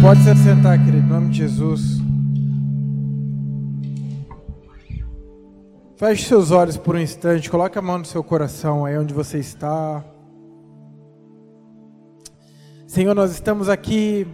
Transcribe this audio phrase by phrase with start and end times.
[0.00, 2.00] Pode se sentar, querido, em nome de Jesus.
[5.96, 9.38] Feche seus olhos por um instante, coloque a mão no seu coração aí onde você
[9.38, 10.04] está.
[12.86, 14.26] Senhor, nós estamos aqui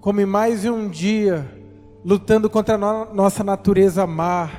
[0.00, 1.46] como mais um dia
[2.04, 4.50] lutando contra a no nossa natureza má,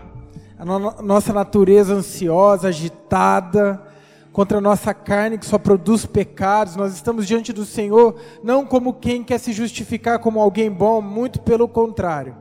[0.58, 3.82] a no nossa natureza ansiosa, agitada,
[4.38, 6.76] contra a nossa carne que só produz pecados.
[6.76, 11.42] Nós estamos diante do Senhor não como quem quer se justificar como alguém bom, muito
[11.42, 12.36] pelo contrário.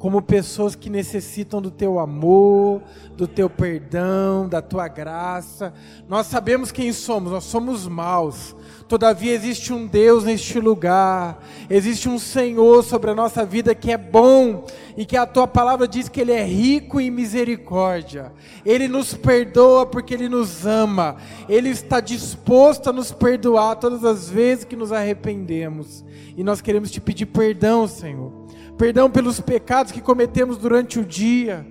[0.00, 2.82] Como pessoas que necessitam do teu amor,
[3.16, 5.72] do teu perdão, da tua graça.
[6.08, 8.56] Nós sabemos quem somos, nós somos maus,
[8.88, 13.98] Todavia existe um Deus neste lugar, existe um Senhor sobre a nossa vida que é
[13.98, 14.64] bom
[14.96, 18.32] e que a tua palavra diz que Ele é rico em misericórdia.
[18.64, 21.16] Ele nos perdoa porque Ele nos ama,
[21.48, 26.04] Ele está disposto a nos perdoar todas as vezes que nos arrependemos.
[26.36, 28.30] E nós queremos te pedir perdão, Senhor.
[28.78, 31.66] Perdão pelos pecados que cometemos durante o dia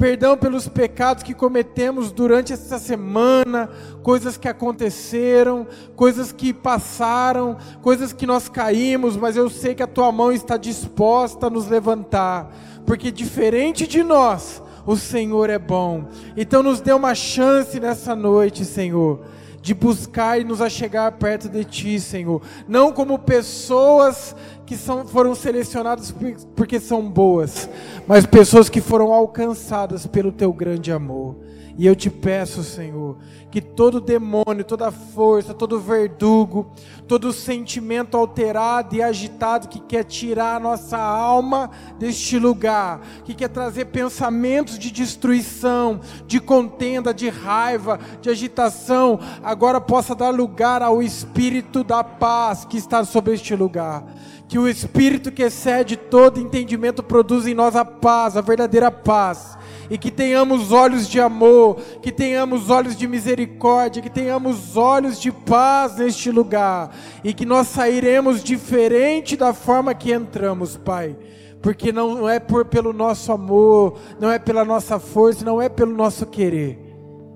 [0.00, 3.68] perdão pelos pecados que cometemos durante essa semana,
[4.02, 9.86] coisas que aconteceram, coisas que passaram, coisas que nós caímos, mas eu sei que a
[9.86, 12.50] tua mão está disposta a nos levantar,
[12.86, 16.06] porque diferente de nós, o Senhor é bom.
[16.34, 19.20] Então nos dê uma chance nessa noite, Senhor
[19.62, 22.42] de buscar e nos achegar perto de Ti, Senhor.
[22.66, 26.14] Não como pessoas que são, foram selecionadas
[26.54, 27.68] porque são boas,
[28.06, 31.36] mas pessoas que foram alcançadas pelo Teu grande amor.
[31.80, 33.16] E eu te peço, Senhor,
[33.50, 36.70] que todo demônio, toda força, todo verdugo,
[37.08, 43.48] todo sentimento alterado e agitado que quer tirar a nossa alma deste lugar, que quer
[43.48, 51.02] trazer pensamentos de destruição, de contenda, de raiva, de agitação, agora possa dar lugar ao
[51.02, 54.04] Espírito da paz que está sobre este lugar.
[54.46, 59.56] Que o Espírito que excede todo entendimento produza em nós a paz, a verdadeira paz,
[59.90, 65.32] e que tenhamos olhos de amor, que tenhamos olhos de misericórdia, que tenhamos olhos de
[65.32, 66.94] paz neste lugar,
[67.24, 71.16] e que nós sairemos diferente da forma que entramos, Pai.
[71.60, 75.94] Porque não é por, pelo nosso amor, não é pela nossa força, não é pelo
[75.94, 76.78] nosso querer,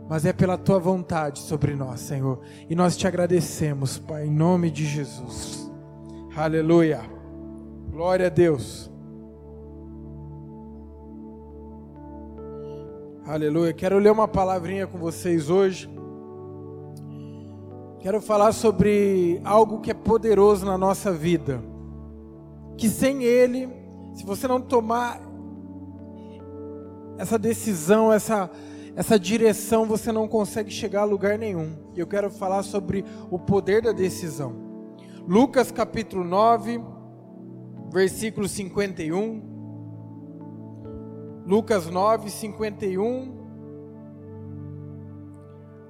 [0.08, 2.40] mas é pela tua vontade sobre nós, Senhor.
[2.70, 5.70] E nós te agradecemos, Pai, em nome de Jesus.
[6.36, 7.00] Aleluia.
[7.90, 8.93] Glória a Deus.
[13.26, 13.72] Aleluia.
[13.72, 15.88] Quero ler uma palavrinha com vocês hoje.
[18.00, 21.58] Quero falar sobre algo que é poderoso na nossa vida.
[22.76, 23.66] Que sem ele,
[24.12, 25.22] se você não tomar
[27.16, 28.50] essa decisão, essa
[28.94, 31.72] essa direção, você não consegue chegar a lugar nenhum.
[31.96, 34.54] E eu quero falar sobre o poder da decisão.
[35.26, 36.78] Lucas capítulo 9,
[37.90, 39.53] versículo 51.
[41.46, 43.44] Lucas 9, 51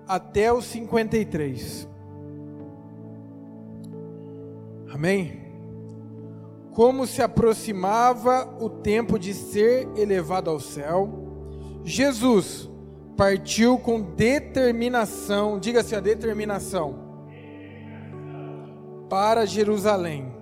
[0.06, 1.88] até o 53.
[4.92, 5.42] Amém?
[6.72, 11.08] Como se aproximava o tempo de ser elevado ao céu,
[11.84, 12.68] Jesus
[13.16, 16.98] partiu com determinação, diga-se a determinação,
[19.08, 20.34] para Jerusalém.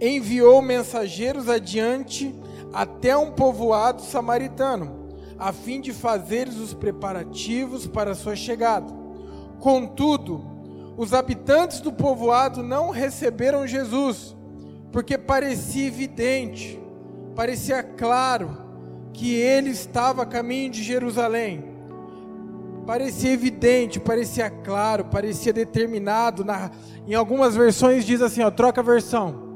[0.00, 2.34] Enviou mensageiros adiante
[2.72, 5.08] até um povoado samaritano,
[5.38, 8.92] a fim de fazer os preparativos para sua chegada.
[9.60, 10.44] Contudo,
[10.96, 14.36] os habitantes do povoado não receberam Jesus,
[14.92, 16.80] porque parecia evidente,
[17.34, 18.56] parecia claro
[19.12, 21.78] que ele estava a caminho de Jerusalém
[22.88, 26.42] parecia evidente, parecia claro, parecia determinado.
[26.42, 26.70] Na,
[27.06, 29.47] em algumas versões diz assim, ó, troca a versão.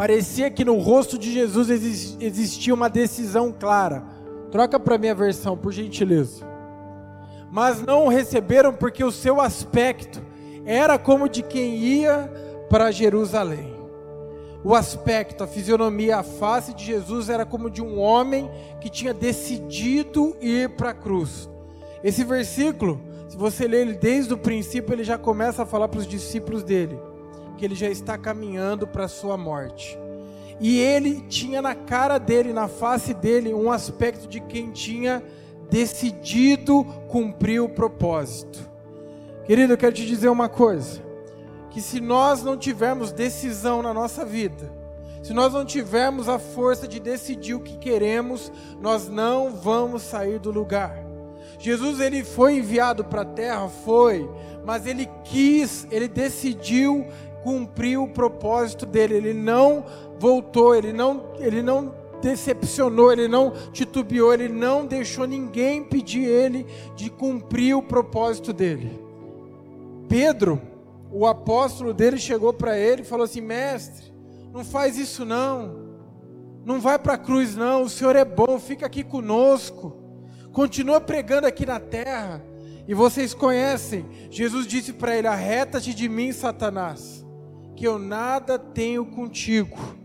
[0.00, 4.02] Parecia que no rosto de Jesus existia uma decisão clara.
[4.50, 6.42] Troca para minha versão, por gentileza.
[7.52, 10.18] Mas não o receberam porque o seu aspecto
[10.64, 12.32] era como de quem ia
[12.70, 13.78] para Jerusalém
[14.64, 19.12] o aspecto, a fisionomia, a face de Jesus era como de um homem que tinha
[19.12, 21.48] decidido ir para a cruz.
[22.02, 22.98] Esse versículo,
[23.28, 26.62] se você ler ele desde o princípio, ele já começa a falar para os discípulos
[26.62, 26.98] dele
[27.60, 29.98] que ele já está caminhando para a sua morte.
[30.58, 35.22] E ele tinha na cara dele, na face dele, um aspecto de quem tinha
[35.68, 38.58] decidido cumprir o propósito.
[39.44, 41.02] Querido, eu quero te dizer uma coisa
[41.70, 44.72] que se nós não tivermos decisão na nossa vida,
[45.22, 50.38] se nós não tivermos a força de decidir o que queremos, nós não vamos sair
[50.38, 50.98] do lugar.
[51.58, 54.26] Jesus ele foi enviado para a terra, foi,
[54.64, 57.06] mas ele quis, ele decidiu
[57.42, 59.14] cumpriu o propósito dele.
[59.14, 59.84] Ele não
[60.18, 66.66] voltou, ele não, ele não decepcionou, ele não titubeou, ele não deixou ninguém pedir ele
[66.94, 69.00] de cumprir o propósito dele.
[70.08, 70.60] Pedro,
[71.10, 74.12] o apóstolo dele, chegou para ele e falou assim: Mestre,
[74.52, 75.88] não faz isso não,
[76.64, 79.96] não vai para a cruz não, o Senhor é bom, fica aqui conosco,
[80.52, 82.44] continua pregando aqui na terra.
[82.88, 87.19] E vocês conhecem, Jesus disse para ele: Arreta-te de mim, Satanás,
[87.80, 90.00] que eu nada tenho contigo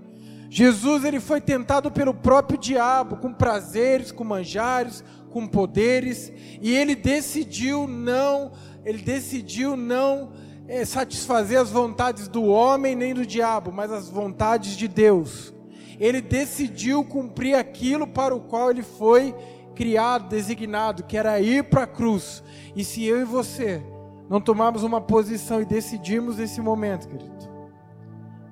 [0.55, 6.31] Jesus ele foi tentado pelo próprio diabo, com prazeres, com manjares, com poderes,
[6.61, 8.53] e ele decidiu não,
[8.85, 10.31] ele decidiu não
[10.65, 15.53] é, satisfazer as vontades do homem nem do diabo, mas as vontades de Deus.
[15.99, 19.35] Ele decidiu cumprir aquilo para o qual ele foi
[19.75, 22.41] criado, designado, que era ir para a cruz.
[22.73, 23.83] E se eu e você
[24.29, 27.54] não tomarmos uma posição e decidirmos nesse momento, querido,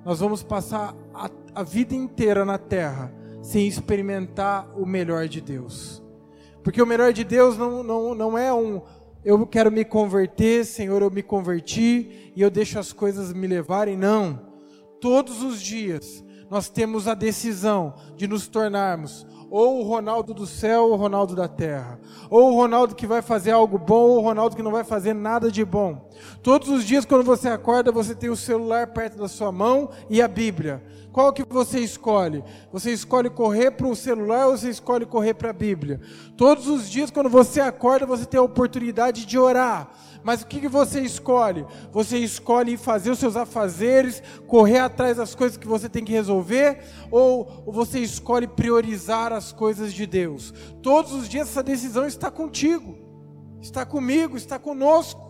[0.04, 6.02] nós vamos passar a a vida inteira na terra sem experimentar o melhor de Deus.
[6.62, 8.82] Porque o melhor de Deus não, não, não é um
[9.24, 13.96] eu quero me converter, Senhor, eu me converti e eu deixo as coisas me levarem.
[13.96, 14.38] Não.
[15.00, 20.84] Todos os dias nós temos a decisão de nos tornarmos ou o Ronaldo do céu
[20.84, 21.98] ou o Ronaldo da terra.
[22.28, 25.14] Ou o Ronaldo que vai fazer algo bom ou o Ronaldo que não vai fazer
[25.14, 26.10] nada de bom.
[26.42, 30.20] Todos os dias quando você acorda, você tem o celular perto da sua mão e
[30.20, 30.82] a Bíblia.
[31.12, 32.42] Qual que você escolhe?
[32.72, 36.00] Você escolhe correr para o celular ou você escolhe correr para a Bíblia?
[36.36, 39.92] Todos os dias, quando você acorda, você tem a oportunidade de orar.
[40.24, 41.66] Mas o que, que você escolhe?
[41.92, 46.82] Você escolhe fazer os seus afazeres, correr atrás das coisas que você tem que resolver,
[47.10, 50.52] ou, você escolhe priorizar as coisas de Deus?
[50.82, 52.96] Todos os dias essa decisão está contigo,
[53.60, 55.23] está comigo, está conosco.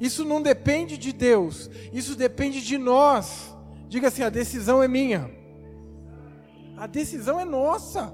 [0.00, 3.54] Isso não depende de Deus, isso depende de nós.
[3.88, 5.30] Diga assim: a decisão é minha.
[6.76, 8.12] A decisão é nossa.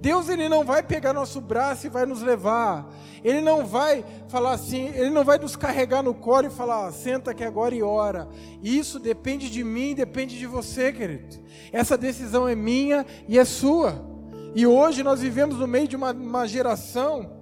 [0.00, 2.88] Deus ele não vai pegar nosso braço e vai nos levar.
[3.22, 7.32] Ele não vai falar assim, ele não vai nos carregar no colo e falar, senta
[7.32, 8.28] aqui agora e ora.
[8.62, 11.36] Isso depende de mim, depende de você, querido.
[11.72, 14.06] Essa decisão é minha e é sua.
[14.54, 17.36] E hoje nós vivemos no meio de uma, uma geração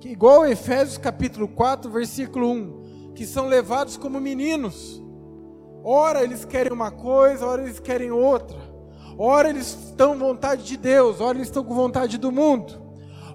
[0.00, 2.85] que igual Efésios capítulo 4, versículo 1,
[3.16, 5.02] que são levados como meninos.
[5.82, 8.58] Ora eles querem uma coisa, ora eles querem outra.
[9.18, 12.84] Ora eles estão com vontade de Deus, ora eles estão com vontade do mundo.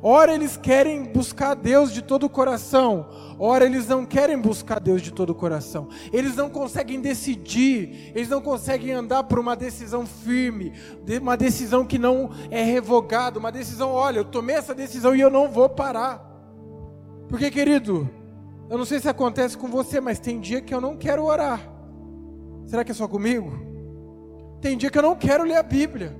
[0.03, 3.07] Ora eles querem buscar Deus de todo o coração,
[3.37, 5.89] ora eles não querem buscar Deus de todo o coração.
[6.11, 10.73] Eles não conseguem decidir, eles não conseguem andar por uma decisão firme,
[11.21, 15.29] uma decisão que não é revogada, uma decisão, olha, eu tomei essa decisão e eu
[15.29, 16.27] não vou parar.
[17.29, 18.09] Porque, querido,
[18.71, 21.59] eu não sei se acontece com você, mas tem dia que eu não quero orar.
[22.65, 23.51] Será que é só comigo?
[24.61, 26.15] Tem dia que eu não quero ler a Bíblia.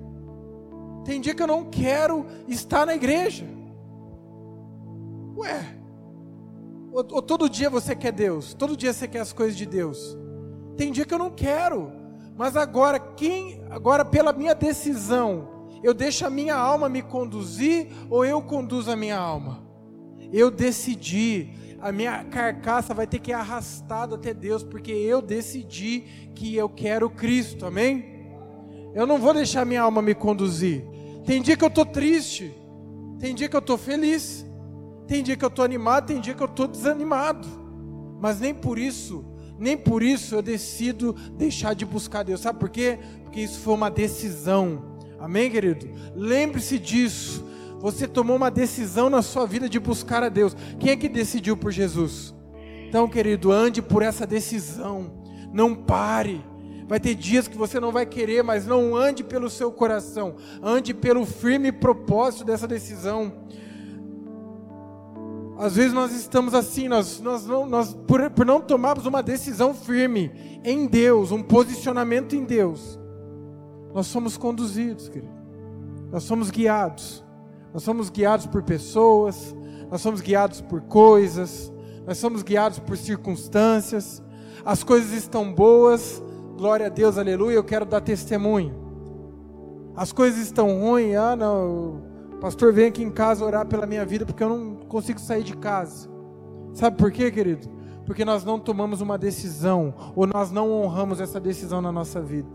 [1.06, 3.45] Tem dia que eu não quero estar na igreja.
[5.38, 5.63] Ué,
[6.92, 10.18] ou, ou, todo dia você quer Deus, todo dia você quer as coisas de Deus.
[10.75, 11.89] Tem dia que eu não quero,
[12.36, 18.25] mas agora quem, agora pela minha decisão, eu deixo a minha alma me conduzir ou
[18.25, 19.63] eu conduzo a minha alma?
[20.33, 26.31] Eu decidi a minha carcaça vai ter que ir arrastada até Deus, porque eu decidi
[26.35, 28.29] que eu quero Cristo, amém?
[28.93, 30.85] Eu não vou deixar minha alma me conduzir.
[31.25, 32.53] Tem dia que eu estou triste,
[33.19, 34.45] tem dia que eu estou feliz,
[35.07, 37.47] tem dia que eu estou animado, tem dia que eu estou desanimado,
[38.19, 39.25] mas nem por isso,
[39.57, 43.00] nem por isso eu decido deixar de buscar Deus, sabe por quê?
[43.23, 45.89] Porque isso foi uma decisão, amém, querido?
[46.15, 47.50] Lembre-se disso.
[47.81, 50.55] Você tomou uma decisão na sua vida de buscar a Deus.
[50.79, 52.33] Quem é que decidiu por Jesus?
[52.88, 55.11] Então, querido, ande por essa decisão.
[55.51, 56.45] Não pare.
[56.88, 60.35] Vai ter dias que você não vai querer, mas não ande pelo seu coração.
[60.61, 63.33] Ande pelo firme propósito dessa decisão.
[65.57, 69.73] Às vezes nós estamos assim, nós, nós, não, nós por, por não tomarmos uma decisão
[69.73, 73.00] firme em Deus, um posicionamento em Deus,
[73.93, 75.33] nós somos conduzidos, querido.
[76.11, 77.23] Nós somos guiados.
[77.73, 79.55] Nós somos guiados por pessoas,
[79.89, 81.71] nós somos guiados por coisas,
[82.05, 84.21] nós somos guiados por circunstâncias.
[84.65, 86.21] As coisas estão boas,
[86.57, 87.55] glória a Deus, aleluia.
[87.55, 88.75] Eu quero dar testemunho.
[89.95, 92.01] As coisas estão ruins, ah, não,
[92.39, 95.55] pastor, vem aqui em casa orar pela minha vida porque eu não consigo sair de
[95.55, 96.09] casa.
[96.73, 97.67] Sabe por quê, querido?
[98.05, 102.50] Porque nós não tomamos uma decisão, ou nós não honramos essa decisão na nossa vida.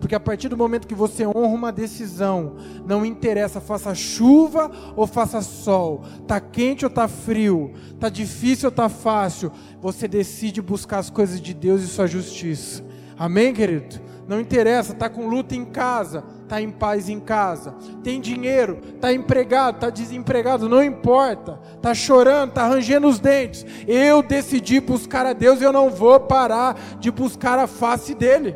[0.00, 5.06] Porque a partir do momento que você honra uma decisão, não interessa faça chuva ou
[5.06, 10.98] faça sol, tá quente ou tá frio, tá difícil ou tá fácil, você decide buscar
[10.98, 12.84] as coisas de Deus e sua justiça.
[13.16, 14.00] Amém, querido?
[14.28, 17.74] Não interessa, está com luta em casa, está em paz em casa.
[18.04, 21.58] Tem dinheiro, está empregado, está desempregado, não importa.
[21.74, 23.64] Está chorando, está rangendo os dentes.
[23.86, 28.54] Eu decidi buscar a Deus e eu não vou parar de buscar a face dEle.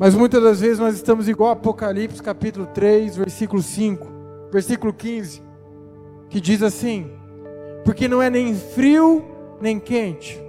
[0.00, 4.06] Mas muitas das vezes nós estamos igual Apocalipse capítulo 3, versículo 5,
[4.50, 5.40] versículo 15,
[6.28, 7.08] que diz assim:
[7.84, 9.24] Porque não é nem frio
[9.60, 10.42] nem quente.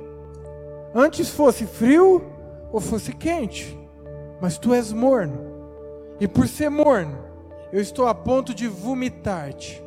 [0.95, 2.33] Antes fosse frio
[2.75, 3.79] ou fosse quente,
[4.41, 5.39] mas tu és morno.
[6.19, 7.17] E por ser morno,
[7.71, 9.81] eu estou a ponto de vomitar-te.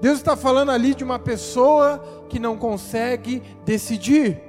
[0.00, 4.40] Deus está falando ali de uma pessoa que não consegue decidir,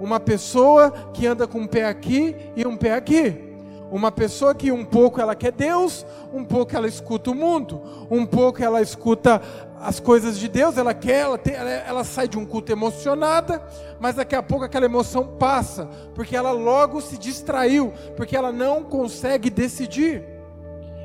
[0.00, 3.53] uma pessoa que anda com um pé aqui e um pé aqui.
[3.94, 8.26] Uma pessoa que um pouco ela quer Deus, um pouco ela escuta o mundo, um
[8.26, 9.40] pouco ela escuta
[9.80, 13.62] as coisas de Deus, ela quer, ela, tem, ela, ela, sai de um culto emocionada,
[14.00, 18.82] mas daqui a pouco aquela emoção passa, porque ela logo se distraiu, porque ela não
[18.82, 20.24] consegue decidir.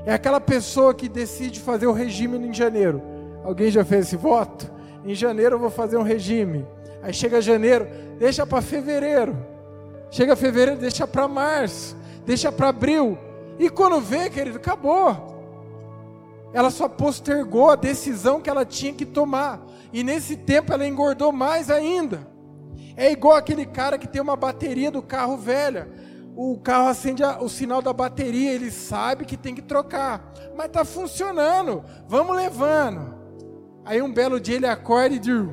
[0.04, 3.04] É aquela pessoa que decide fazer o regime em janeiro.
[3.44, 4.68] Alguém já fez esse voto?
[5.06, 6.66] Em janeiro eu vou fazer um regime.
[7.04, 9.38] Aí chega janeiro, deixa para fevereiro.
[10.10, 13.18] Chega fevereiro, deixa para março deixa para abril.
[13.58, 15.30] E quando vê, querido, acabou.
[16.54, 19.62] Ela só postergou a decisão que ela tinha que tomar.
[19.94, 22.28] E nesse tempo ela engordou mais ainda.
[22.96, 25.90] É igual aquele cara que tem uma bateria do carro velha.
[26.36, 30.34] O carro acende o sinal da bateria, ele sabe que tem que trocar.
[30.56, 31.84] Mas está funcionando.
[32.08, 33.14] Vamos levando.
[33.86, 35.46] Aí um belo dia ele acorda e diz,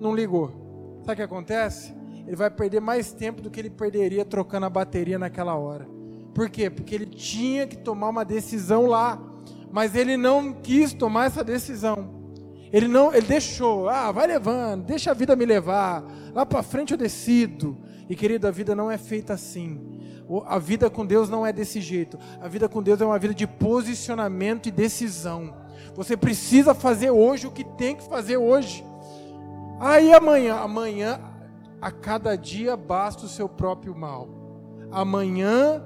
[0.00, 1.00] não ligou.
[1.00, 1.94] Sabe o que acontece?
[2.26, 5.86] Ele vai perder mais tempo do que ele perderia trocando a bateria naquela hora.
[6.34, 6.70] Por quê?
[6.70, 9.20] Porque ele tinha que tomar uma decisão lá,
[9.70, 12.22] mas ele não quis tomar essa decisão.
[12.72, 16.02] Ele não, ele deixou, ah, vai levando, deixa a vida me levar.
[16.34, 17.76] Lá para frente eu decido.
[18.08, 20.00] E querido, a vida não é feita assim.
[20.46, 22.18] A vida com Deus não é desse jeito.
[22.40, 25.54] A vida com Deus é uma vida de posicionamento e decisão.
[25.94, 28.82] Você precisa fazer hoje o que tem que fazer hoje.
[29.78, 31.20] Aí amanhã, amanhã,
[31.80, 34.28] a cada dia basta o seu próprio mal.
[34.90, 35.84] Amanhã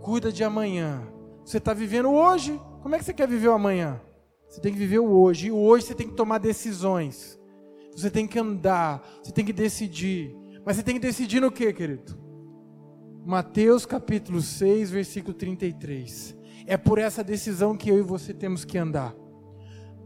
[0.00, 1.02] cuida de amanhã.
[1.44, 4.00] Você está vivendo hoje, como é que você quer viver o amanhã?
[4.48, 5.48] Você tem que viver o hoje.
[5.48, 7.38] E hoje você tem que tomar decisões.
[7.94, 10.34] Você tem que andar, você tem que decidir.
[10.64, 12.16] Mas você tem que decidir no que, querido?
[13.24, 16.36] Mateus capítulo 6, versículo 33.
[16.66, 19.14] É por essa decisão que eu e você temos que andar.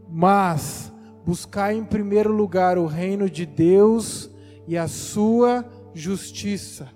[0.09, 0.91] Mas
[1.25, 4.29] buscar em primeiro lugar o reino de Deus
[4.67, 6.89] e a sua justiça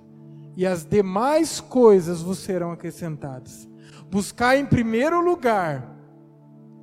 [0.57, 3.69] e as demais coisas vos serão acrescentadas.
[4.09, 5.95] Buscar em primeiro lugar.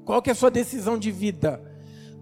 [0.05, 1.61] Qual que é a sua decisão de vida?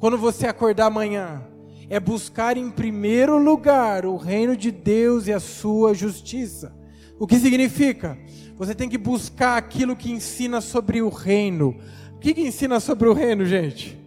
[0.00, 1.42] Quando você acordar amanhã,
[1.90, 6.74] é buscar em primeiro lugar o reino de Deus e a sua justiça.
[7.18, 8.18] O que significa?
[8.56, 11.76] Você tem que buscar aquilo que ensina sobre o reino.
[12.14, 14.01] O que, que ensina sobre o reino, gente?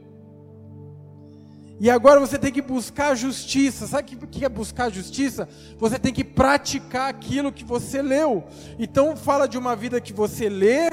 [1.79, 3.86] E agora você tem que buscar justiça.
[3.86, 5.48] Sabe o que é buscar justiça?
[5.77, 8.44] Você tem que praticar aquilo que você leu.
[8.79, 10.89] Então fala de uma vida que você lê,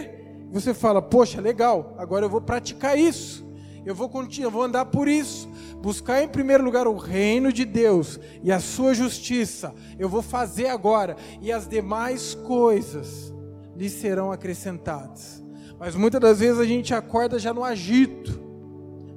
[0.50, 3.46] você fala, poxa, legal, agora eu vou praticar isso.
[3.84, 5.48] Eu vou continuar, vou andar por isso.
[5.80, 9.74] Buscar em primeiro lugar o reino de Deus e a sua justiça.
[9.98, 11.16] Eu vou fazer agora.
[11.40, 13.32] E as demais coisas
[13.76, 15.42] lhe serão acrescentadas.
[15.78, 18.41] Mas muitas das vezes a gente acorda já no agito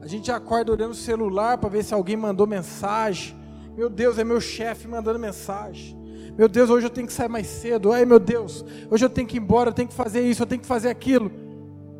[0.05, 3.35] a gente acorda olhando o celular para ver se alguém mandou mensagem.
[3.75, 5.97] Meu Deus, é meu chefe mandando mensagem.
[6.37, 7.91] Meu Deus, hoje eu tenho que sair mais cedo.
[7.91, 10.45] Ai, meu Deus, hoje eu tenho que ir embora, eu tenho que fazer isso, eu
[10.45, 11.31] tenho que fazer aquilo.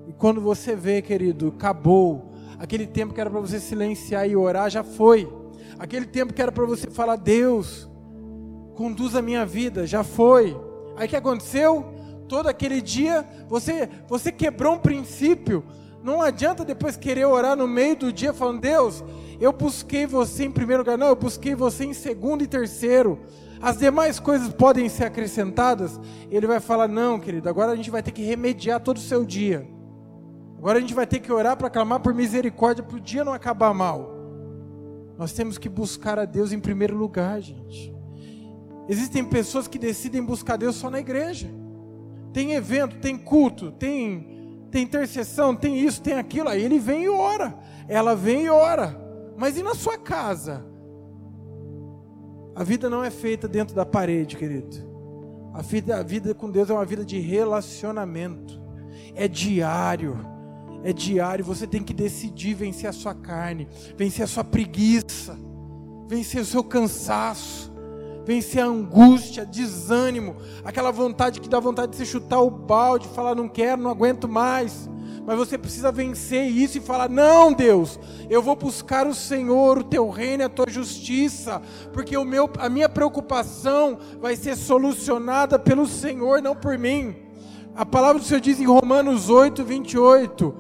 [0.08, 2.32] E quando você vê, querido, acabou.
[2.60, 5.28] Aquele tempo que era para você silenciar e orar já foi.
[5.80, 7.90] Aquele tempo que era para você falar, Deus,
[8.76, 10.56] conduz a minha vida, já foi.
[10.96, 11.84] Aí o que aconteceu?
[12.30, 15.64] Todo aquele dia, você, você quebrou um princípio
[16.06, 19.04] não adianta depois querer orar no meio do dia falando, Deus,
[19.42, 21.00] eu busquei você em primeiro lugar.
[21.00, 23.20] Não, eu busquei você em segundo e terceiro.
[23.60, 26.00] As demais coisas podem ser acrescentadas.
[26.30, 29.26] Ele vai falar, não, querido, agora a gente vai ter que remediar todo o seu
[29.26, 29.68] dia.
[30.60, 33.34] Agora a gente vai ter que orar para clamar por misericórdia para o dia não
[33.34, 34.14] acabar mal.
[35.18, 37.92] Nós temos que buscar a Deus em primeiro lugar, gente.
[38.88, 41.50] Existem pessoas que decidem buscar Deus só na igreja.
[42.32, 44.35] Tem evento, tem culto, tem
[44.76, 46.50] tem intercessão, tem isso, tem aquilo.
[46.50, 47.58] Aí ele vem e ora.
[47.88, 49.00] Ela vem e ora.
[49.38, 50.66] Mas e na sua casa?
[52.54, 54.76] A vida não é feita dentro da parede, querido.
[55.54, 58.62] A vida, a vida com Deus é uma vida de relacionamento.
[59.16, 60.20] É diário.
[60.84, 61.46] É diário.
[61.46, 65.40] Você tem que decidir vencer a sua carne, vencer a sua preguiça,
[66.06, 67.74] vencer o seu cansaço,
[68.26, 73.36] vencer a angústia, desânimo, aquela vontade que dá vontade de se chutar o balde, falar
[73.36, 74.90] não quero, não aguento mais.
[75.26, 79.84] Mas você precisa vencer isso e falar: "Não, Deus, eu vou buscar o Senhor, o
[79.84, 81.62] teu reino a tua justiça,
[81.94, 87.16] porque o meu a minha preocupação vai ser solucionada pelo Senhor, não por mim."
[87.76, 90.56] A palavra do Senhor diz em Romanos 8, 28: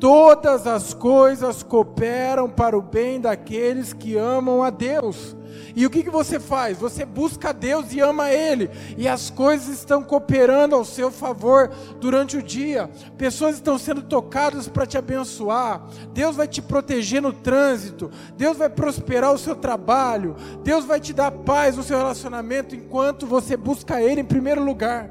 [0.00, 5.36] Todas as coisas cooperam para o bem daqueles que amam a Deus.
[5.74, 6.78] E o que, que você faz?
[6.78, 12.36] Você busca Deus e ama Ele, e as coisas estão cooperando ao seu favor durante
[12.36, 12.90] o dia.
[13.16, 15.82] Pessoas estão sendo tocadas para te abençoar.
[16.12, 18.10] Deus vai te proteger no trânsito.
[18.36, 20.36] Deus vai prosperar o seu trabalho.
[20.62, 25.10] Deus vai te dar paz no seu relacionamento enquanto você busca Ele em primeiro lugar.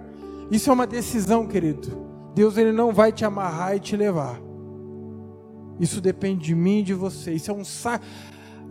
[0.49, 2.07] Isso é uma decisão, querido.
[2.33, 4.39] Deus ele não vai te amarrar e te levar.
[5.79, 7.33] Isso depende de mim e de você.
[7.33, 7.99] Isso é um sa...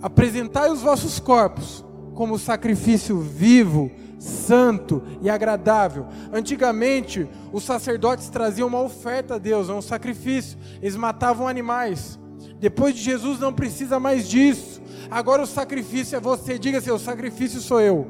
[0.02, 1.84] apresentai os vossos corpos
[2.14, 6.06] como sacrifício vivo, santo e agradável.
[6.32, 10.58] Antigamente, os sacerdotes traziam uma oferta a Deus, um sacrifício.
[10.80, 12.18] Eles matavam animais.
[12.58, 14.80] Depois de Jesus não precisa mais disso.
[15.10, 16.58] Agora o sacrifício é você.
[16.58, 18.06] Diga assim: o sacrifício sou eu.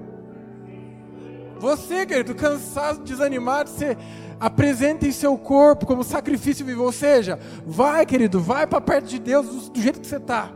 [1.59, 3.97] Você, querido, cansado, desanimado, você
[4.38, 6.85] apresenta em seu corpo como sacrifício vivo.
[6.85, 10.52] Ou seja, vai, querido, vai para perto de Deus do jeito que você está.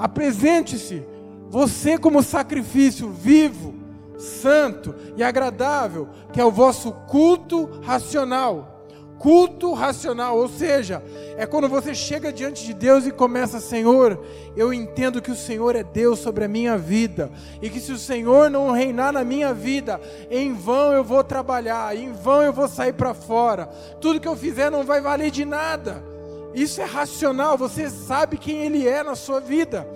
[0.00, 1.02] Apresente-se,
[1.50, 3.74] você como sacrifício vivo,
[4.16, 8.86] santo e agradável, que é o vosso culto racional.
[9.18, 11.02] Culto racional, ou seja,
[11.36, 14.18] é quando você chega diante de Deus e começa, Senhor,
[14.56, 17.30] eu entendo que o Senhor é Deus sobre a minha vida,
[17.60, 21.94] e que se o Senhor não reinar na minha vida, em vão eu vou trabalhar,
[21.94, 23.66] em vão eu vou sair para fora,
[24.00, 26.09] tudo que eu fizer não vai valer de nada.
[26.54, 29.86] Isso é racional, você sabe quem Ele é na sua vida.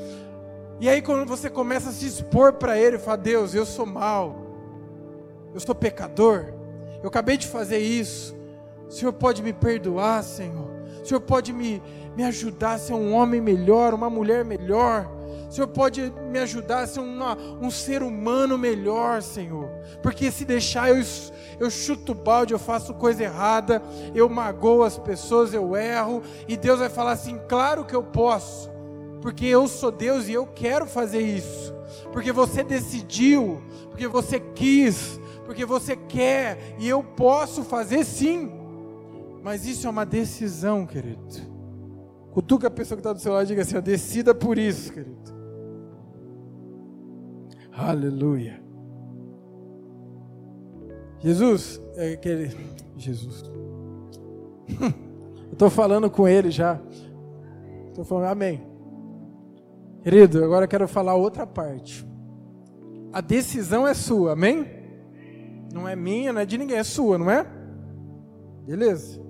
[0.81, 4.37] E aí, quando você começa a se expor para Ele, fala: Deus, eu sou mal,
[5.53, 6.53] eu sou pecador,
[7.03, 8.35] eu acabei de fazer isso,
[8.87, 10.73] o Senhor pode me perdoar, Senhor.
[11.03, 11.83] O Senhor pode me,
[12.17, 15.11] me ajudar a ser um homem melhor, uma mulher melhor.
[15.55, 19.71] Senhor pode me ajudar a ser uma, um ser humano melhor, Senhor.
[20.03, 21.01] Porque se deixar eu,
[21.61, 23.81] eu chuto balde, eu faço coisa errada,
[24.17, 26.23] eu magoo as pessoas, eu erro.
[26.49, 28.69] E Deus vai falar assim: claro que eu posso.
[29.23, 31.73] Porque eu sou Deus e eu quero fazer isso.
[32.13, 38.51] Porque você decidiu, porque você quis, porque você quer, e eu posso fazer sim.
[39.41, 41.23] Mas isso é uma decisão, querido.
[42.33, 45.34] Cutuca a pessoa que está do seu lado e diga assim: decida por isso, querido.
[47.77, 48.63] Aleluia.
[51.19, 52.51] Jesus, é aquele.
[52.97, 53.45] Jesus.
[55.47, 56.81] Eu estou falando com ele já.
[57.89, 58.67] Estou falando, amém.
[60.03, 62.05] Querido, agora eu quero falar outra parte.
[63.13, 64.67] A decisão é sua, amém?
[65.73, 67.47] Não é minha, não é de ninguém, é sua, não é?
[68.67, 69.25] Beleza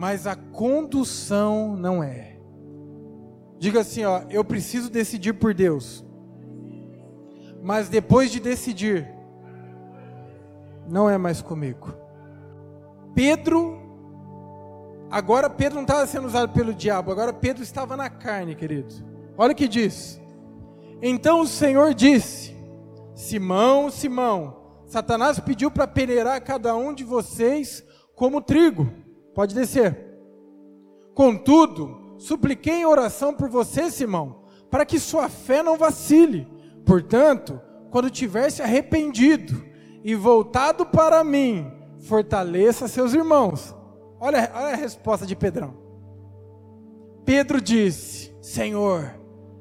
[0.00, 2.38] mas a condução não é.
[3.58, 6.02] Diga assim, ó, eu preciso decidir por Deus.
[7.62, 9.08] Mas depois de decidir,
[10.88, 11.94] não é mais comigo.
[13.14, 13.78] Pedro,
[15.10, 18.94] agora Pedro não estava sendo usado pelo diabo, agora Pedro estava na carne, querido.
[19.36, 20.20] Olha o que diz.
[21.02, 22.56] Então o Senhor disse:
[23.14, 28.90] Simão, Simão, Satanás pediu para peneirar cada um de vocês como trigo.
[29.34, 30.10] Pode descer.
[31.14, 36.46] Contudo, supliquei em oração por você, Simão, para que sua fé não vacile.
[36.90, 39.64] Portanto, quando tiver se arrependido
[40.02, 43.72] e voltado para mim, fortaleça seus irmãos.
[44.18, 45.72] Olha, olha a resposta de Pedrão.
[47.24, 49.08] Pedro disse: Senhor,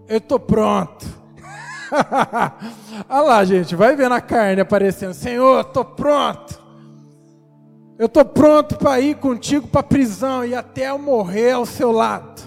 [0.08, 1.06] eu estou pronto.
[3.08, 5.13] olha lá, gente, vai vendo a carne aparecendo.
[5.13, 6.60] Senhor, estou pronto.
[8.00, 11.92] Eu estou pronto para ir contigo para a prisão e até eu morrer ao seu
[11.92, 12.42] lado.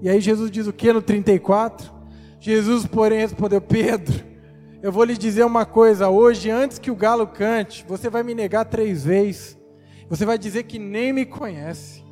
[0.00, 1.97] E aí Jesus diz o que no 34?
[2.40, 4.24] Jesus, porém, respondeu: Pedro,
[4.82, 6.08] eu vou lhe dizer uma coisa.
[6.08, 9.58] Hoje, antes que o galo cante, você vai me negar três vezes.
[10.08, 12.02] Você vai dizer que nem me conhece.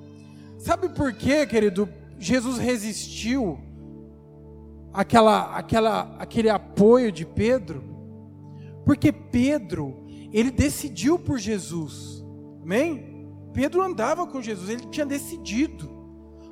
[0.58, 1.88] Sabe por quê, querido?
[2.18, 3.58] Jesus resistiu
[4.92, 7.84] àquela, àquela, aquele apoio de Pedro.
[8.84, 12.24] Porque Pedro, ele decidiu por Jesus.
[12.62, 13.28] Amém?
[13.52, 15.88] Pedro andava com Jesus, ele tinha decidido.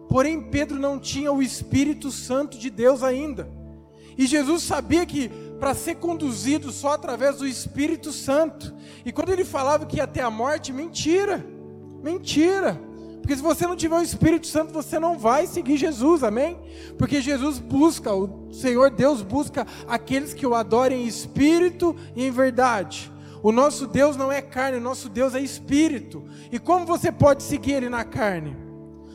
[0.08, 3.48] Porém, Pedro não tinha o Espírito Santo de Deus ainda.
[4.16, 8.74] E Jesus sabia que para ser conduzido só através do Espírito Santo.
[9.04, 11.44] E quando ele falava que ia até a morte, mentira.
[12.02, 12.80] Mentira.
[13.20, 16.58] Porque se você não tiver o Espírito Santo, você não vai seguir Jesus, amém?
[16.98, 22.30] Porque Jesus busca, o Senhor Deus busca aqueles que o adorem em espírito e em
[22.30, 23.10] verdade.
[23.42, 26.22] O nosso Deus não é carne, o nosso Deus é espírito.
[26.52, 28.54] E como você pode seguir ele na carne?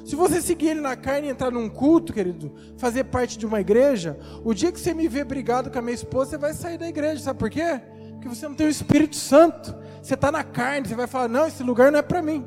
[0.05, 3.61] Se você seguir ele na carne e entrar num culto, querido, fazer parte de uma
[3.61, 6.77] igreja, o dia que você me ver brigado com a minha esposa, você vai sair
[6.77, 7.81] da igreja, sabe por quê?
[8.13, 9.73] Porque você não tem o Espírito Santo.
[10.01, 12.45] Você está na carne, você vai falar: não, esse lugar não é para mim.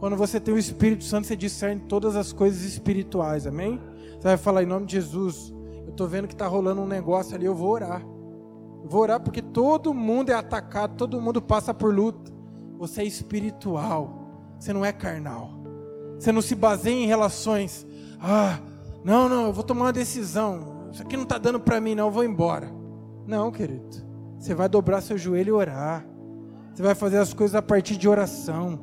[0.00, 3.80] Quando você tem o Espírito Santo, você discerne todas as coisas espirituais, amém?
[4.12, 5.52] Você vai falar em nome de Jesus.
[5.84, 8.02] Eu estou vendo que está rolando um negócio ali, eu vou orar.
[8.82, 12.32] Eu vou orar porque todo mundo é atacado, todo mundo passa por luta.
[12.78, 15.57] Você é espiritual, você não é carnal.
[16.18, 17.86] Você não se baseia em relações.
[18.20, 18.58] Ah,
[19.04, 20.88] não, não, eu vou tomar uma decisão.
[20.92, 22.70] Isso aqui não está dando para mim, não, eu vou embora.
[23.26, 24.08] Não, querido.
[24.38, 26.04] Você vai dobrar seu joelho e orar.
[26.74, 28.80] Você vai fazer as coisas a partir de oração.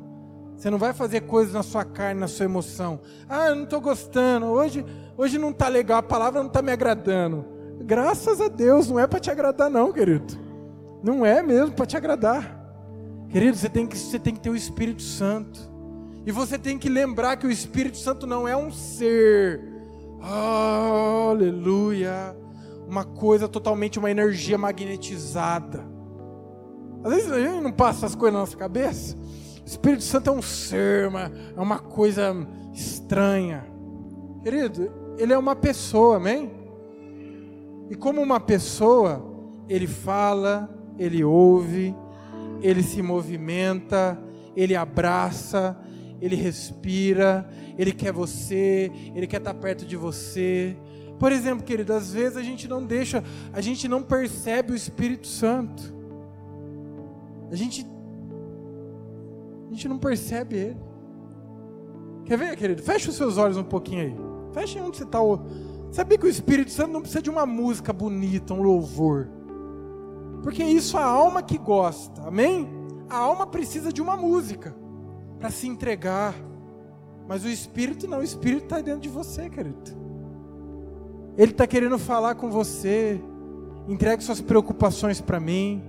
[0.56, 3.00] Você não vai fazer coisas na sua carne, na sua emoção.
[3.28, 4.46] Ah, eu não estou gostando.
[4.46, 4.84] Hoje,
[5.16, 5.98] hoje não está legal.
[5.98, 7.44] A palavra não está me agradando.
[7.84, 10.34] Graças a Deus, não é para te agradar, não, querido.
[11.02, 12.56] Não é mesmo para te agradar.
[13.28, 15.75] Querido, você tem, que, você tem que ter o Espírito Santo.
[16.26, 19.60] E você tem que lembrar que o Espírito Santo não é um ser.
[21.30, 22.36] aleluia.
[22.88, 25.86] Uma coisa totalmente, uma energia magnetizada.
[27.04, 29.16] Às vezes a gente não passa as coisas na nossa cabeça.
[29.62, 32.34] O Espírito Santo é um ser, uma, é uma coisa
[32.72, 33.64] estranha.
[34.42, 36.50] Querido, ele é uma pessoa, amém?
[37.88, 39.24] E como uma pessoa,
[39.68, 41.94] ele fala, ele ouve,
[42.60, 44.20] ele se movimenta,
[44.56, 45.76] ele abraça,
[46.20, 50.76] ele respira, ele quer você, ele quer estar perto de você.
[51.18, 55.26] Por exemplo, querido, às vezes a gente não deixa, a gente não percebe o Espírito
[55.26, 55.94] Santo.
[57.50, 57.86] A gente
[59.68, 60.76] a gente não percebe ele.
[62.24, 62.82] Quer ver, querido?
[62.82, 64.16] Feche os seus olhos um pouquinho aí.
[64.52, 65.18] Feche onde você está.
[65.92, 69.28] Sabia que o Espírito Santo não precisa de uma música bonita, um louvor.
[70.42, 72.68] Porque é isso a alma que gosta, amém?
[73.08, 74.74] A alma precisa de uma música
[75.38, 76.34] para se entregar.
[77.28, 79.96] Mas o Espírito não, o Espírito está dentro de você, querido.
[81.36, 83.20] Ele está querendo falar com você.
[83.88, 85.82] Entregue suas preocupações para mim.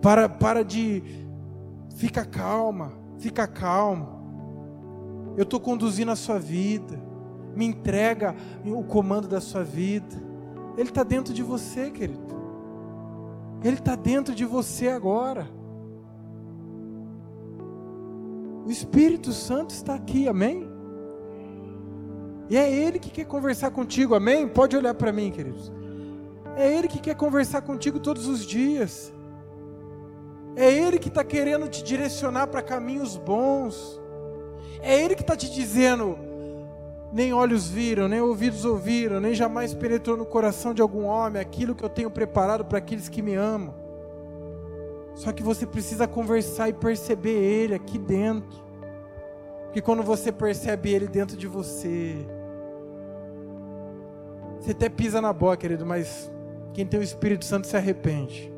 [0.00, 1.02] Para, para de
[1.98, 5.34] Fica calma, fica calmo.
[5.36, 6.96] Eu estou conduzindo a sua vida.
[7.56, 10.14] Me entrega o comando da sua vida.
[10.76, 12.38] Ele está dentro de você, querido.
[13.64, 15.48] Ele está dentro de você agora.
[18.68, 20.68] O Espírito Santo está aqui, amém?
[22.50, 24.46] E é Ele que quer conversar contigo, amém?
[24.46, 25.72] Pode olhar para mim, queridos.
[26.54, 29.10] É Ele que quer conversar contigo todos os dias.
[30.54, 33.98] É Ele que está querendo te direcionar para caminhos bons.
[34.82, 36.18] É Ele que está te dizendo:
[37.10, 41.74] nem olhos viram, nem ouvidos ouviram, nem jamais penetrou no coração de algum homem aquilo
[41.74, 43.87] que eu tenho preparado para aqueles que me amam.
[45.18, 48.62] Só que você precisa conversar e perceber Ele aqui dentro.
[49.64, 52.24] Porque quando você percebe Ele dentro de você,
[54.60, 56.30] você até pisa na boca, querido, mas
[56.72, 58.52] quem tem o Espírito Santo se arrepende.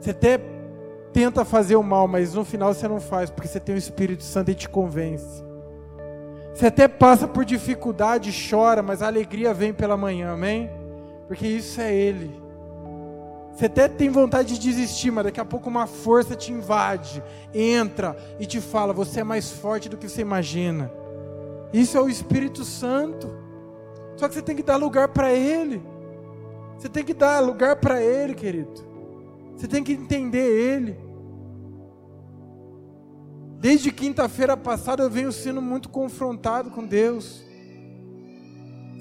[0.00, 0.40] Você até
[1.12, 4.22] tenta fazer o mal, mas no final você não faz, porque você tem o Espírito
[4.22, 5.44] Santo e te convence.
[6.54, 10.70] Você até passa por dificuldade, chora, mas a alegria vem pela manhã, amém?
[11.26, 12.47] Porque isso é Ele.
[13.58, 17.20] Você até tem vontade de desistir, mas daqui a pouco uma força te invade,
[17.52, 20.92] entra e te fala: você é mais forte do que você imagina.
[21.72, 23.28] Isso é o Espírito Santo.
[24.16, 25.82] Só que você tem que dar lugar para Ele.
[26.76, 28.80] Você tem que dar lugar para Ele, querido.
[29.56, 30.96] Você tem que entender Ele.
[33.58, 37.44] Desde quinta-feira passada eu venho sendo muito confrontado com Deus.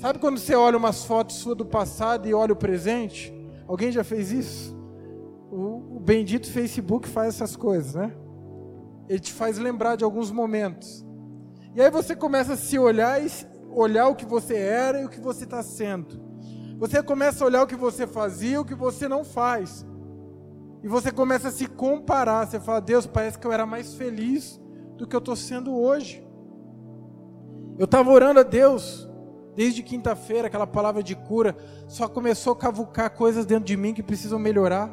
[0.02, 3.37] Sabe quando você olha umas fotos suas do passado e olha o presente?
[3.68, 4.78] Alguém já fez isso?
[5.52, 8.14] O, o bendito Facebook faz essas coisas, né?
[9.10, 11.06] Ele te faz lembrar de alguns momentos.
[11.76, 13.30] E aí você começa a se olhar e
[13.70, 16.20] olhar o que você era e o que você está sendo.
[16.80, 19.86] Você começa a olhar o que você fazia e o que você não faz.
[20.84, 22.46] E você começa a se comparar.
[22.46, 24.60] Você fala, Deus, parece que eu era mais feliz
[24.96, 26.26] do que eu estou sendo hoje.
[27.78, 29.07] Eu estava orando a Deus
[29.58, 34.04] desde quinta-feira, aquela palavra de cura, só começou a cavucar coisas dentro de mim que
[34.04, 34.88] precisam melhorar.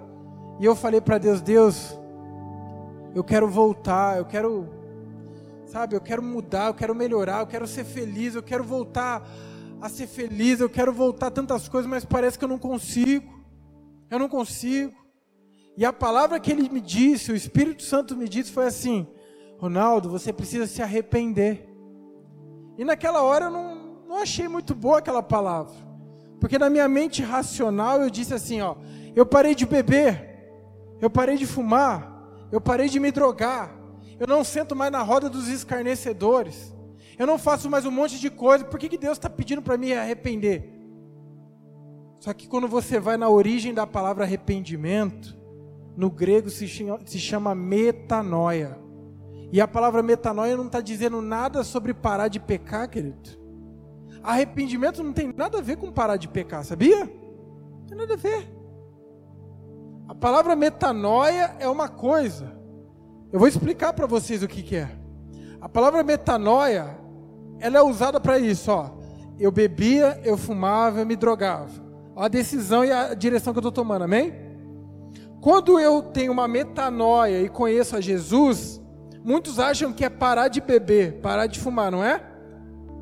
[0.59, 1.95] E eu falei para Deus, Deus,
[3.15, 4.67] eu quero voltar, eu quero,
[5.67, 9.23] sabe, eu quero mudar, eu quero melhorar, eu quero ser feliz, eu quero voltar
[9.83, 13.45] a ser feliz, eu quero voltar a tantas coisas, mas parece que eu não consigo.
[14.11, 14.95] Eu não consigo.
[15.77, 19.07] E a palavra que ele me disse, o Espírito Santo me disse, foi assim:
[19.59, 21.69] Ronaldo, você precisa se arrepender.
[22.79, 23.74] E naquela hora eu não,
[24.15, 25.75] não achei muito boa aquela palavra.
[26.41, 28.77] Porque na minha mente racional eu disse assim, ó,
[29.15, 30.47] eu parei de beber,
[31.01, 33.75] eu parei de fumar, eu parei de me drogar,
[34.19, 36.73] eu não sento mais na roda dos escarnecedores,
[37.19, 39.77] eu não faço mais um monte de coisa, por que, que Deus está pedindo para
[39.77, 40.71] me arrepender?
[42.21, 45.37] Só que quando você vai na origem da palavra arrependimento,
[45.97, 48.79] no grego se chama, se chama metanoia.
[49.53, 53.44] E a palavra metanoia não está dizendo nada sobre parar de pecar, querido.
[54.25, 57.05] Arrependimento não tem nada a ver com parar de pecar, sabia?
[57.05, 58.49] Não tem nada a ver.
[60.09, 62.51] A palavra metanoia é uma coisa.
[63.31, 64.89] Eu vou explicar para vocês o que, que é.
[65.61, 66.99] A palavra metanoia,
[67.61, 68.91] ela é usada para isso, ó.
[69.39, 71.85] Eu bebia, eu fumava, eu me drogava.
[72.17, 74.33] a decisão e a direção que eu estou tomando, amém?
[75.41, 78.81] Quando eu tenho uma metanoia e conheço a Jesus,
[79.23, 82.34] muitos acham que é parar de beber, parar de fumar, não é?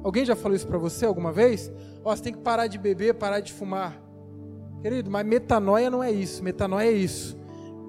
[0.03, 1.71] Alguém já falou isso para você alguma vez?
[2.05, 4.01] Ó, você tem que parar de beber, parar de fumar.
[4.81, 6.43] Querido, mas metanoia não é isso.
[6.43, 7.37] Metanoia é isso.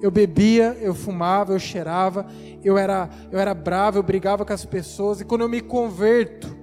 [0.02, 2.28] Eu bebia, eu fumava, eu cheirava,
[2.64, 6.54] eu era, eu era bravo, eu brigava com as pessoas, e quando eu me converto,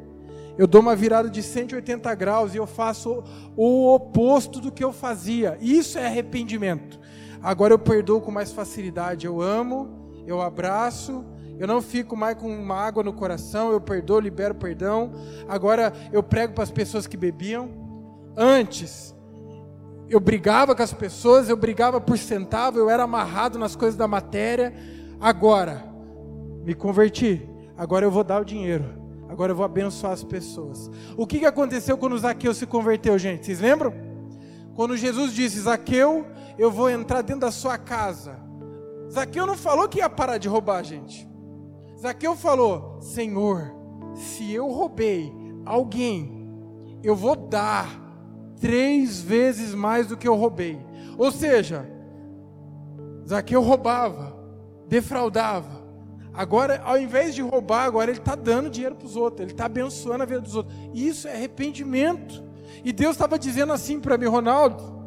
[0.58, 3.24] eu dou uma virada de 180 graus e eu faço
[3.56, 5.56] o oposto do que eu fazia.
[5.58, 7.00] Isso é arrependimento.
[7.42, 9.24] Agora eu perdoo com mais facilidade.
[9.24, 11.24] Eu amo, eu abraço,
[11.60, 15.12] eu não fico mais com mágoa no coração, eu perdoo, libero perdão.
[15.46, 17.68] Agora eu prego para as pessoas que bebiam.
[18.34, 19.14] Antes,
[20.08, 24.08] eu brigava com as pessoas, eu brigava por centavo, eu era amarrado nas coisas da
[24.08, 24.72] matéria.
[25.20, 25.84] Agora,
[26.64, 27.46] me converti.
[27.76, 28.86] Agora eu vou dar o dinheiro.
[29.28, 30.90] Agora eu vou abençoar as pessoas.
[31.14, 33.44] O que, que aconteceu quando Zaqueu se converteu, gente?
[33.44, 33.92] Vocês lembram?
[34.74, 36.24] Quando Jesus disse: Zaqueu,
[36.58, 38.40] eu vou entrar dentro da sua casa.
[39.12, 41.29] Zaqueu não falou que ia parar de roubar, gente.
[42.00, 43.74] Zaqueu falou: Senhor,
[44.14, 45.32] se eu roubei
[45.66, 46.48] alguém,
[47.02, 48.00] eu vou dar
[48.58, 50.80] três vezes mais do que eu roubei.
[51.18, 51.88] Ou seja,
[53.28, 54.36] Zaqueu roubava,
[54.88, 55.80] defraudava.
[56.32, 59.66] Agora, ao invés de roubar, agora ele está dando dinheiro para os outros, ele está
[59.66, 60.74] abençoando a vida dos outros.
[60.94, 62.42] Isso é arrependimento.
[62.84, 64.99] E Deus estava dizendo assim para mim, Ronaldo,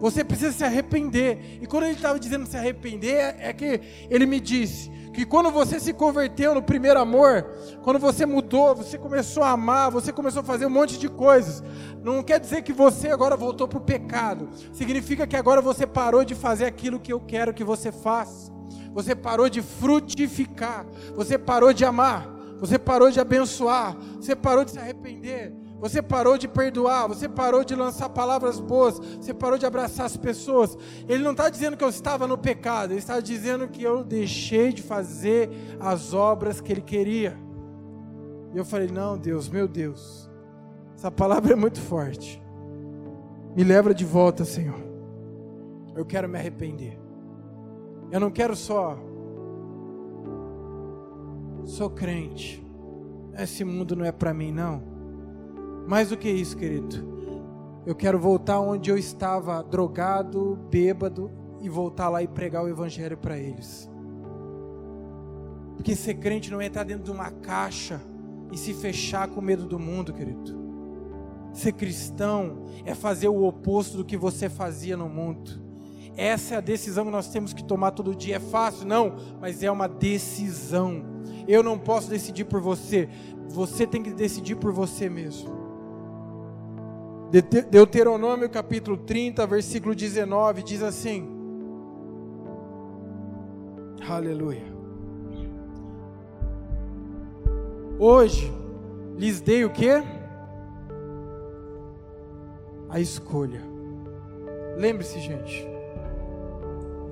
[0.00, 1.58] você precisa se arrepender.
[1.60, 5.78] E quando ele estava dizendo se arrepender, é que ele me disse que quando você
[5.78, 7.44] se converteu no primeiro amor,
[7.82, 11.62] quando você mudou, você começou a amar, você começou a fazer um monte de coisas,
[12.02, 14.48] não quer dizer que você agora voltou para o pecado.
[14.72, 18.50] Significa que agora você parou de fazer aquilo que eu quero que você faça.
[18.92, 20.86] Você parou de frutificar.
[21.14, 22.28] Você parou de amar.
[22.58, 23.96] Você parou de abençoar.
[24.16, 25.52] Você parou de se arrepender.
[25.80, 30.16] Você parou de perdoar, você parou de lançar palavras boas, você parou de abraçar as
[30.16, 30.76] pessoas.
[31.08, 34.74] Ele não está dizendo que eu estava no pecado, ele está dizendo que eu deixei
[34.74, 37.36] de fazer as obras que ele queria.
[38.52, 40.30] E eu falei: Não, Deus, meu Deus,
[40.94, 42.42] essa palavra é muito forte.
[43.56, 44.78] Me leva de volta, Senhor.
[45.96, 47.00] Eu quero me arrepender.
[48.12, 48.98] Eu não quero só.
[51.64, 52.64] Sou crente.
[53.32, 54.89] Esse mundo não é para mim, não.
[55.90, 57.04] Mais do que isso, querido,
[57.84, 61.28] eu quero voltar onde eu estava drogado, bêbado,
[61.60, 63.90] e voltar lá e pregar o Evangelho para eles.
[65.74, 68.00] Porque ser crente não é estar dentro de uma caixa
[68.52, 70.56] e se fechar com medo do mundo, querido.
[71.52, 75.60] Ser cristão é fazer o oposto do que você fazia no mundo.
[76.16, 78.36] Essa é a decisão que nós temos que tomar todo dia.
[78.36, 78.86] É fácil?
[78.86, 81.02] Não, mas é uma decisão.
[81.48, 83.08] Eu não posso decidir por você.
[83.48, 85.59] Você tem que decidir por você mesmo.
[87.30, 91.28] Deuteronômio capítulo 30, versículo 19 diz assim:
[94.08, 94.64] Aleluia.
[98.00, 98.52] Hoje
[99.16, 100.02] lhes dei o que?
[102.88, 103.62] A escolha.
[104.76, 105.64] Lembre-se, gente.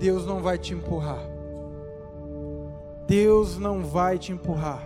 [0.00, 1.22] Deus não vai te empurrar.
[3.06, 4.82] Deus não vai te empurrar.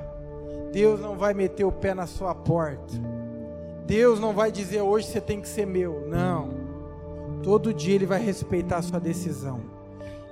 [0.73, 3.21] Deus não vai meter o pé na sua porta.
[3.87, 6.07] Deus não vai dizer hoje você tem que ser meu.
[6.09, 6.51] Não.
[7.42, 9.61] Todo dia Ele vai respeitar a sua decisão.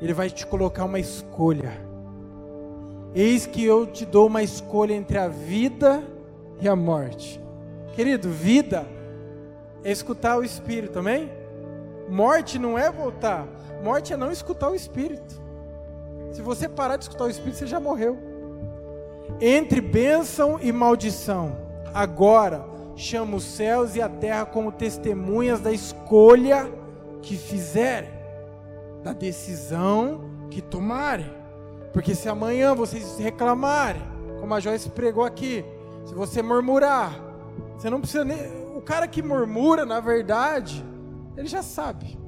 [0.01, 1.73] Ele vai te colocar uma escolha.
[3.15, 6.03] Eis que eu te dou uma escolha entre a vida
[6.61, 7.41] e a morte.
[7.95, 8.87] Querido, vida
[9.83, 11.29] é escutar o Espírito, amém?
[12.09, 13.47] Morte não é voltar.
[13.83, 15.41] Morte é não escutar o Espírito.
[16.33, 18.17] Se você parar de escutar o Espírito, você já morreu.
[19.41, 21.57] Entre bênção e maldição.
[21.93, 22.65] Agora,
[23.01, 26.71] chama os céus e a terra como testemunhas da escolha
[27.23, 28.11] que fizerem,
[29.03, 31.31] da decisão que tomarem.
[31.93, 34.03] Porque se amanhã vocês reclamarem,
[34.39, 35.65] como a Joyce pregou aqui,
[36.05, 37.19] se você murmurar,
[37.77, 38.39] você não precisa nem.
[38.77, 40.85] O cara que murmura, na verdade,
[41.37, 42.19] ele já sabe.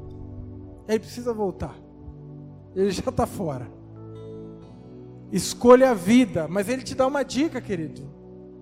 [0.86, 1.74] Ele precisa voltar.
[2.74, 3.66] Ele já está fora.
[5.30, 8.02] Escolha a vida, mas ele te dá uma dica, querido.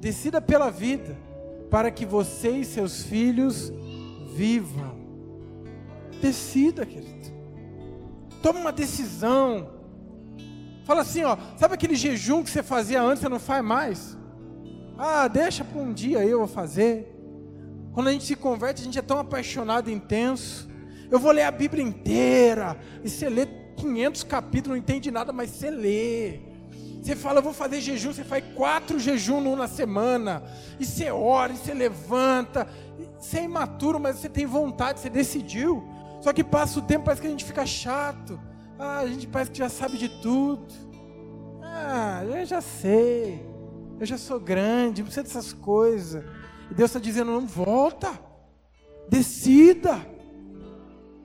[0.00, 1.16] Decida pela vida,
[1.70, 3.72] para que você e seus filhos
[4.34, 4.98] vivam.
[6.20, 7.10] Decida, querido.
[8.42, 9.70] Toma uma decisão.
[10.84, 14.18] Fala assim, ó, sabe aquele jejum que você fazia antes, você não faz mais?
[14.98, 17.16] Ah, deixa para um dia eu vou fazer.
[17.92, 20.68] Quando a gente se converte, a gente é tão apaixonado, intenso.
[21.10, 22.76] Eu vou ler a Bíblia inteira.
[23.02, 26.49] E você lê 500 capítulos, não entende nada, mas você lê.
[27.02, 30.42] Você fala, vou fazer jejum, você faz quatro jejum na semana.
[30.78, 32.68] E você ora, e você levanta.
[33.18, 35.82] Você é imaturo, mas você tem vontade, você decidiu.
[36.20, 38.38] Só que passa o tempo, parece que a gente fica chato.
[38.78, 40.66] Ah, a gente parece que já sabe de tudo.
[41.62, 43.46] Ah, eu já sei.
[43.98, 46.24] Eu já sou grande, não precisa dessas coisas.
[46.70, 48.10] E Deus está dizendo: não volta.
[49.08, 50.06] Decida.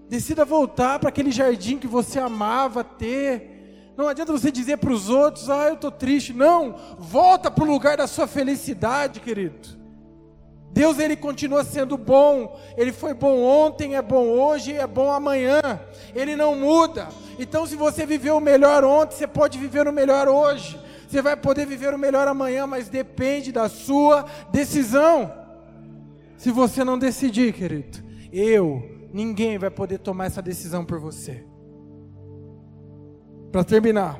[0.09, 3.54] Decida voltar para aquele jardim que você amava ter
[3.97, 6.33] não adianta você dizer para os outros, ah, eu estou triste.
[6.33, 9.85] Não, volta para o lugar da sua felicidade, querido.
[10.71, 12.59] Deus ele continua sendo bom.
[12.75, 15.61] Ele foi bom ontem, é bom hoje, é bom amanhã.
[16.13, 17.07] Ele não muda.
[17.39, 20.77] Então, se você viveu o melhor ontem, você pode viver o melhor hoje.
[21.07, 25.31] Você vai poder viver o melhor amanhã, mas depende da sua decisão.
[26.35, 27.99] Se você não decidir, querido,
[28.33, 31.45] eu, ninguém vai poder tomar essa decisão por você.
[33.55, 34.19] Para terminar,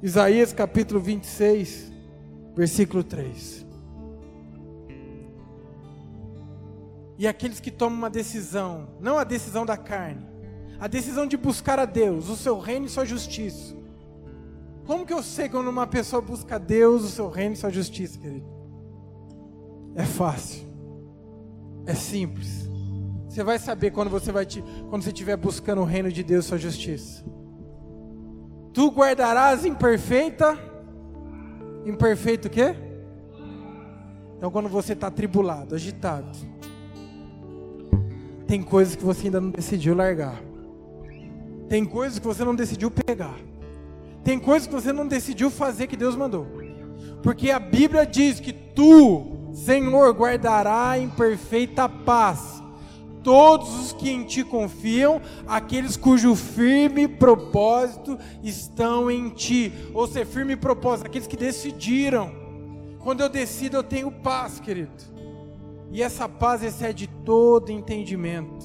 [0.00, 1.90] Isaías capítulo 26,
[2.54, 3.66] versículo 3.
[7.18, 10.24] E aqueles que tomam uma decisão, não a decisão da carne,
[10.78, 13.74] a decisão de buscar a Deus, o seu reino e sua justiça.
[14.86, 18.16] Como que eu sei quando uma pessoa busca Deus, o seu reino e sua justiça,
[18.16, 18.46] querido?
[19.96, 20.64] É fácil.
[21.86, 22.70] É simples.
[23.28, 26.44] Você vai saber quando você vai te, quando você estiver buscando o reino de Deus
[26.44, 27.24] sua justiça.
[28.76, 30.58] Tu guardarás imperfeita.
[31.86, 32.76] Imperfeito o quê?
[34.36, 36.28] Então quando você está tribulado, agitado,
[38.46, 40.42] tem coisas que você ainda não decidiu largar.
[41.70, 43.38] Tem coisas que você não decidiu pegar.
[44.22, 46.46] Tem coisas que você não decidiu fazer que Deus mandou.
[47.22, 52.55] Porque a Bíblia diz que tu, Senhor, guardará em perfeita paz
[53.26, 59.72] todos os que em ti confiam, aqueles cujo firme propósito estão em ti.
[59.92, 62.32] Ou seja, firme propósito, aqueles que decidiram.
[63.00, 64.92] Quando eu decido, eu tenho paz, querido.
[65.90, 68.64] E essa paz excede todo entendimento.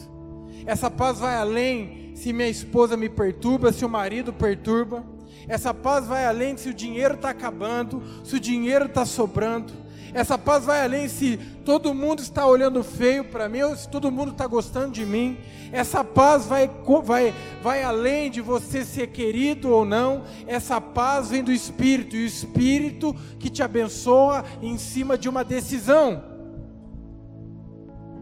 [0.63, 5.03] Essa paz vai além se minha esposa me perturba, se o marido perturba.
[5.47, 9.73] Essa paz vai além se o dinheiro está acabando, se o dinheiro está sobrando.
[10.13, 14.11] Essa paz vai além se todo mundo está olhando feio para mim ou se todo
[14.11, 15.37] mundo está gostando de mim.
[15.71, 16.69] Essa paz vai,
[17.03, 20.23] vai, vai além de você ser querido ou não.
[20.45, 25.43] Essa paz vem do Espírito e o Espírito que te abençoa em cima de uma
[25.43, 26.21] decisão.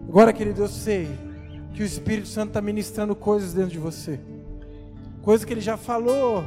[0.08, 1.08] Agora, querido, eu sei
[1.74, 4.20] que o Espírito Santo está ministrando coisas dentro de você,
[5.22, 6.44] coisas que ele já falou.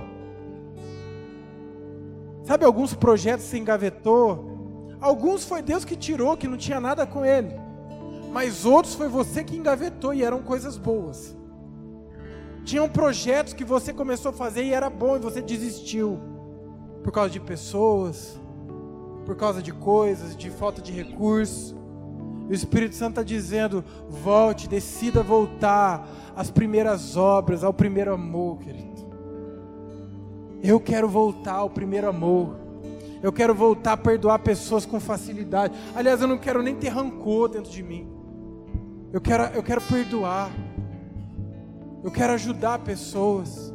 [2.45, 4.52] Sabe alguns projetos você engavetou?
[5.03, 7.53] Alguns foi Deus que tirou, que não tinha nada com ele.
[8.33, 11.37] Mas outros foi você que engavetou e eram coisas boas.
[12.65, 16.21] Tinham projetos que você começou a fazer e era bom e você desistiu.
[17.03, 18.41] Por causa de pessoas,
[19.27, 21.75] por causa de coisas, de falta de recursos.
[22.49, 28.61] E o Espírito Santo está dizendo: volte, decida voltar às primeiras obras, ao primeiro amor,
[28.61, 28.93] querido.
[30.63, 32.62] Eu quero voltar ao primeiro amor.
[33.23, 35.75] Eu quero voltar a perdoar pessoas com facilidade.
[35.95, 38.11] Aliás, eu não quero nem ter rancor dentro de mim.
[39.13, 40.51] Eu quero, eu quero perdoar.
[42.03, 43.73] Eu quero ajudar pessoas.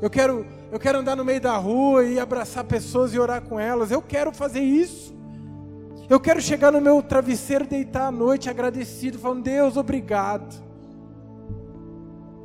[0.00, 3.58] Eu quero, eu quero andar no meio da rua e abraçar pessoas e orar com
[3.58, 3.90] elas.
[3.90, 5.16] Eu quero fazer isso.
[6.08, 10.62] Eu quero chegar no meu travesseiro, deitar à noite agradecido, falando: Deus, obrigado.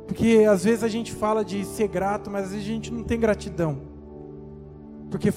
[0.08, 3.04] Porque às vezes a gente fala de ser grato, mas às vezes a gente não
[3.04, 3.93] tem gratidão.
[5.14, 5.30] Porque,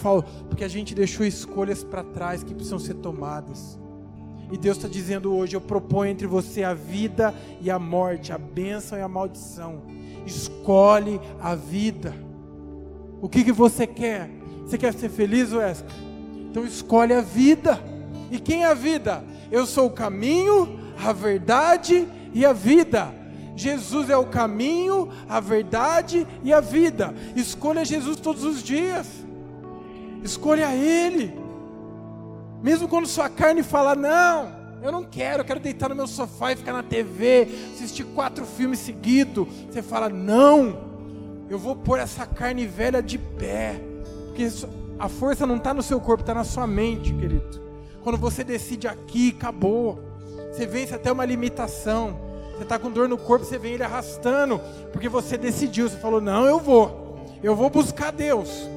[0.50, 3.78] porque a gente deixou escolhas para trás que precisam ser tomadas.
[4.52, 8.40] E Deus está dizendo hoje: eu proponho entre você a vida e a morte, a
[8.40, 9.84] bênção e a maldição.
[10.26, 12.12] Escolhe a vida.
[13.22, 14.32] O que, que você quer?
[14.66, 15.88] Você quer ser feliz, Wesley?
[16.50, 17.80] Então escolhe a vida.
[18.32, 19.24] E quem é a vida?
[19.52, 23.14] Eu sou o caminho, a verdade e a vida.
[23.56, 27.14] Jesus é o caminho, a verdade e a vida.
[27.36, 29.27] Escolha Jesus todos os dias.
[30.24, 31.34] Escolha Ele.
[32.62, 34.52] Mesmo quando sua carne fala, não,
[34.82, 38.46] eu não quero, eu quero deitar no meu sofá e ficar na TV, assistir quatro
[38.46, 39.48] filmes seguidos.
[39.70, 40.78] Você fala, não,
[41.50, 43.80] eu vou pôr essa carne velha de pé.
[44.28, 44.48] Porque
[45.00, 47.62] a força não está no seu corpo, está na sua mente, querido.
[48.04, 50.00] Quando você decide aqui, acabou.
[50.52, 52.20] Você vence até uma limitação.
[52.56, 54.60] Você está com dor no corpo, você vem ele arrastando,
[54.92, 57.28] porque você decidiu, você falou, não, eu vou.
[57.44, 58.68] Eu vou buscar Deus.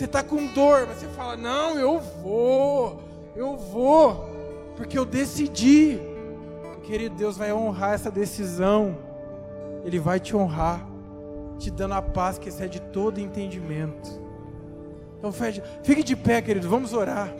[0.00, 3.02] Você está com dor, mas você fala: Não, eu vou,
[3.36, 4.30] eu vou,
[4.74, 6.00] porque eu decidi.
[6.84, 8.96] Querido, Deus vai honrar essa decisão,
[9.84, 10.88] Ele vai te honrar,
[11.58, 14.08] te dando a paz que excede todo entendimento.
[15.18, 15.30] Então,
[15.82, 17.30] fique de pé, querido, vamos orar.